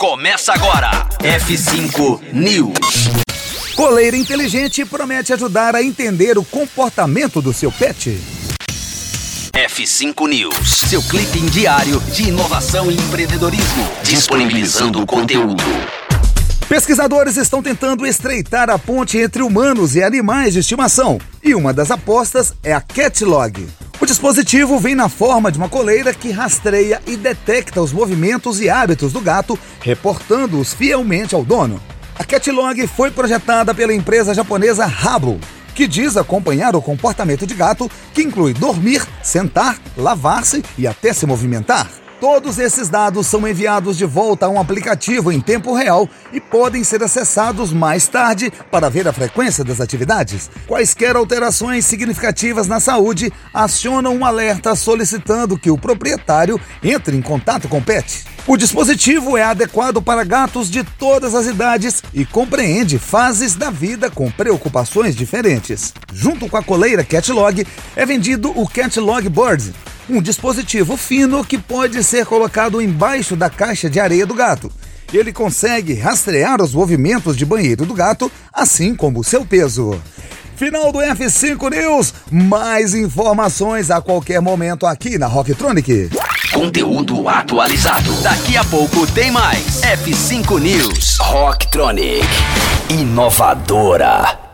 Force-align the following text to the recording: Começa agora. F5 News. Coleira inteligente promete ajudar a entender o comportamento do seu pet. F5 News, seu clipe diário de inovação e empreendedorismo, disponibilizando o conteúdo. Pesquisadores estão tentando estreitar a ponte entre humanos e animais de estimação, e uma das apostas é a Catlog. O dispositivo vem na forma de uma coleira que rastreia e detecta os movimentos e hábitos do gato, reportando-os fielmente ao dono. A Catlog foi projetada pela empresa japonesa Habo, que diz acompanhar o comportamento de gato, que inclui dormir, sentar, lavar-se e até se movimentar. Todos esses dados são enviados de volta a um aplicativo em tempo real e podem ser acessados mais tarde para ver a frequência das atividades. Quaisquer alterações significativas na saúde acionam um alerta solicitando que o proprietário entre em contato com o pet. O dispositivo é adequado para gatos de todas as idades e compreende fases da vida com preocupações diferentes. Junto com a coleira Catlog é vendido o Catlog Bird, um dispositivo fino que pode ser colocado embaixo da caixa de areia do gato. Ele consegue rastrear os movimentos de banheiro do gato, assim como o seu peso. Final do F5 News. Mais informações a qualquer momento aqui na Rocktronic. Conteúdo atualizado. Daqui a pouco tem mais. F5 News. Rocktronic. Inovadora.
Começa 0.00 0.54
agora. 0.54 1.06
F5 1.18 2.32
News. 2.32 3.10
Coleira 3.76 4.16
inteligente 4.16 4.82
promete 4.82 5.34
ajudar 5.34 5.76
a 5.76 5.82
entender 5.82 6.38
o 6.38 6.42
comportamento 6.42 7.42
do 7.42 7.52
seu 7.52 7.70
pet. 7.70 8.18
F5 9.52 10.26
News, 10.26 10.70
seu 10.88 11.02
clipe 11.02 11.40
diário 11.50 12.00
de 12.14 12.30
inovação 12.30 12.90
e 12.90 12.94
empreendedorismo, 12.94 13.86
disponibilizando 14.02 15.02
o 15.02 15.06
conteúdo. 15.06 15.62
Pesquisadores 16.66 17.36
estão 17.36 17.62
tentando 17.62 18.06
estreitar 18.06 18.70
a 18.70 18.78
ponte 18.78 19.18
entre 19.18 19.42
humanos 19.42 19.96
e 19.96 20.02
animais 20.02 20.54
de 20.54 20.60
estimação, 20.60 21.20
e 21.44 21.54
uma 21.54 21.74
das 21.74 21.90
apostas 21.90 22.54
é 22.62 22.72
a 22.72 22.80
Catlog. 22.80 23.68
O 24.00 24.06
dispositivo 24.06 24.78
vem 24.78 24.94
na 24.94 25.10
forma 25.10 25.52
de 25.52 25.58
uma 25.58 25.68
coleira 25.68 26.14
que 26.14 26.30
rastreia 26.30 27.02
e 27.06 27.18
detecta 27.18 27.82
os 27.82 27.92
movimentos 27.92 28.58
e 28.58 28.70
hábitos 28.70 29.12
do 29.12 29.20
gato, 29.20 29.58
reportando-os 29.78 30.72
fielmente 30.72 31.34
ao 31.34 31.44
dono. 31.44 31.78
A 32.18 32.24
Catlog 32.24 32.86
foi 32.86 33.10
projetada 33.10 33.74
pela 33.74 33.92
empresa 33.92 34.32
japonesa 34.32 34.86
Habo, 34.86 35.38
que 35.74 35.86
diz 35.86 36.16
acompanhar 36.16 36.74
o 36.74 36.80
comportamento 36.80 37.46
de 37.46 37.52
gato, 37.52 37.90
que 38.14 38.22
inclui 38.22 38.54
dormir, 38.54 39.06
sentar, 39.22 39.78
lavar-se 39.94 40.64
e 40.78 40.86
até 40.86 41.12
se 41.12 41.26
movimentar. 41.26 41.86
Todos 42.20 42.58
esses 42.58 42.90
dados 42.90 43.26
são 43.26 43.48
enviados 43.48 43.96
de 43.96 44.04
volta 44.04 44.44
a 44.44 44.48
um 44.50 44.60
aplicativo 44.60 45.32
em 45.32 45.40
tempo 45.40 45.74
real 45.74 46.06
e 46.34 46.38
podem 46.38 46.84
ser 46.84 47.02
acessados 47.02 47.72
mais 47.72 48.06
tarde 48.08 48.52
para 48.70 48.90
ver 48.90 49.08
a 49.08 49.12
frequência 49.12 49.64
das 49.64 49.80
atividades. 49.80 50.50
Quaisquer 50.68 51.16
alterações 51.16 51.86
significativas 51.86 52.66
na 52.66 52.78
saúde 52.78 53.32
acionam 53.54 54.14
um 54.14 54.22
alerta 54.26 54.74
solicitando 54.74 55.58
que 55.58 55.70
o 55.70 55.78
proprietário 55.78 56.60
entre 56.84 57.16
em 57.16 57.22
contato 57.22 57.68
com 57.68 57.78
o 57.78 57.82
pet. 57.82 58.22
O 58.46 58.54
dispositivo 58.54 59.38
é 59.38 59.42
adequado 59.42 60.02
para 60.02 60.22
gatos 60.22 60.70
de 60.70 60.84
todas 60.84 61.34
as 61.34 61.46
idades 61.46 62.02
e 62.12 62.26
compreende 62.26 62.98
fases 62.98 63.54
da 63.54 63.70
vida 63.70 64.10
com 64.10 64.30
preocupações 64.30 65.16
diferentes. 65.16 65.94
Junto 66.12 66.50
com 66.50 66.56
a 66.58 66.62
coleira 66.62 67.02
Catlog 67.02 67.66
é 67.96 68.04
vendido 68.04 68.50
o 68.54 68.68
Catlog 68.68 69.26
Bird, 69.28 69.72
um 70.10 70.20
dispositivo 70.20 70.96
fino 70.96 71.44
que 71.44 71.56
pode 71.56 72.02
ser 72.02 72.26
colocado 72.26 72.82
embaixo 72.82 73.36
da 73.36 73.48
caixa 73.48 73.88
de 73.88 74.00
areia 74.00 74.26
do 74.26 74.34
gato. 74.34 74.70
Ele 75.12 75.32
consegue 75.32 75.94
rastrear 75.94 76.60
os 76.62 76.74
movimentos 76.74 77.36
de 77.36 77.44
banheiro 77.44 77.84
do 77.84 77.94
gato, 77.94 78.30
assim 78.52 78.94
como 78.94 79.20
o 79.20 79.24
seu 79.24 79.44
peso. 79.44 80.00
Final 80.56 80.92
do 80.92 80.98
F5 80.98 81.70
News. 81.70 82.14
Mais 82.30 82.94
informações 82.94 83.90
a 83.90 84.00
qualquer 84.00 84.40
momento 84.42 84.84
aqui 84.84 85.16
na 85.16 85.26
Rocktronic. 85.26 86.10
Conteúdo 86.52 87.28
atualizado. 87.28 88.12
Daqui 88.22 88.56
a 88.56 88.64
pouco 88.64 89.06
tem 89.12 89.30
mais. 89.30 89.80
F5 89.80 90.60
News. 90.60 91.16
Rocktronic. 91.18 92.26
Inovadora. 92.90 94.49